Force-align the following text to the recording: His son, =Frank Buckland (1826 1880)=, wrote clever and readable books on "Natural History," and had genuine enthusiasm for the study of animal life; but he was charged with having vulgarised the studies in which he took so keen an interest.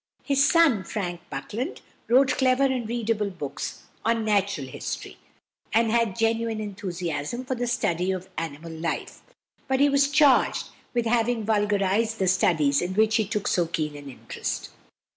His 0.23 0.43
son, 0.51 0.83
=Frank 0.83 1.21
Buckland 1.29 1.81
(1826 2.07 2.09
1880)=, 2.09 2.09
wrote 2.09 2.37
clever 2.39 2.63
and 2.73 2.89
readable 2.89 3.29
books 3.29 3.83
on 4.03 4.25
"Natural 4.25 4.65
History," 4.65 5.17
and 5.71 5.91
had 5.91 6.15
genuine 6.17 6.59
enthusiasm 6.59 7.45
for 7.45 7.53
the 7.53 7.67
study 7.67 8.09
of 8.11 8.27
animal 8.35 8.71
life; 8.71 9.21
but 9.67 9.79
he 9.79 9.89
was 9.89 10.09
charged 10.09 10.69
with 10.95 11.05
having 11.05 11.43
vulgarised 11.45 12.17
the 12.17 12.27
studies 12.27 12.81
in 12.81 12.95
which 12.95 13.17
he 13.17 13.27
took 13.27 13.47
so 13.47 13.67
keen 13.67 13.95
an 13.95 14.09
interest. 14.09 14.71